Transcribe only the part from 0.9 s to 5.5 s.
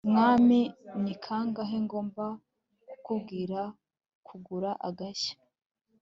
ni kangahe ngomba kukubwira kugura agashya